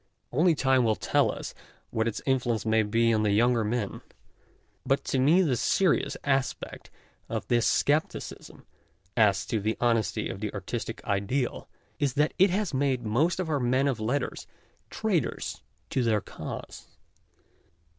[0.31, 1.53] Only time will tell us
[1.91, 4.01] what its influence may be on the younger men.
[4.83, 6.91] But TRAITORS OF ART 87 to me the serious aspect
[7.29, 8.65] of this scepticism
[9.15, 11.69] as to the honesty of the artistic ideal
[11.99, 14.47] is that it has made most of our men of letters
[14.89, 15.61] traitors
[15.91, 16.87] to their cause.